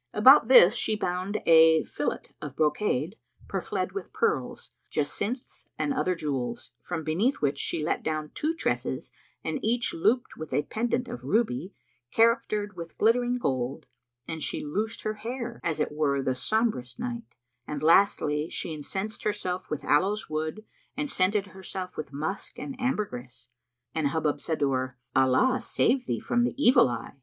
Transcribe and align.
About 0.15 0.47
this 0.47 0.73
she 0.73 0.95
bound 0.95 1.41
a 1.45 1.83
fillet 1.83 2.33
of 2.41 2.55
brocade, 2.55 3.17
purfled 3.47 3.91
with 3.91 4.11
pearls, 4.11 4.71
jacinths 4.89 5.67
and 5.77 5.93
other 5.93 6.15
jewels, 6.15 6.71
from 6.81 7.03
beneath 7.03 7.35
which 7.35 7.59
she 7.59 7.83
let 7.83 8.01
down 8.01 8.31
two 8.33 8.55
tresses[FN#327] 8.55 9.59
each 9.61 9.93
looped 9.93 10.35
with 10.37 10.53
a 10.53 10.63
pendant 10.63 11.07
of 11.07 11.23
ruby, 11.23 11.75
charactered 12.11 12.75
with 12.75 12.97
glittering 12.97 13.37
gold, 13.37 13.85
and 14.27 14.41
she 14.41 14.65
loosed 14.65 15.03
her 15.03 15.13
hair, 15.21 15.61
as 15.63 15.79
it 15.79 15.91
were 15.91 16.23
the 16.23 16.31
sombrest 16.33 16.97
night; 16.97 17.35
and 17.67 17.83
lastly 17.83 18.49
she 18.49 18.73
incensed 18.73 19.21
herself 19.23 19.69
with 19.69 19.83
aloes 19.83 20.27
wood 20.27 20.65
and 20.97 21.11
scented 21.11 21.45
herself 21.45 21.95
with 21.95 22.11
musk 22.11 22.57
and 22.57 22.75
ambergris, 22.81 23.49
and 23.93 24.07
Hubub 24.09 24.41
said 24.41 24.57
to 24.61 24.71
her, 24.71 24.97
"Allah 25.15 25.59
save 25.61 26.07
thee 26.07 26.19
from 26.19 26.43
the 26.43 26.55
evil 26.57 26.89
eye!" 26.89 27.17